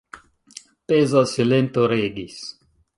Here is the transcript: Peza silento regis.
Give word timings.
Peza 0.87 1.23
silento 1.35 1.87
regis. 1.95 2.43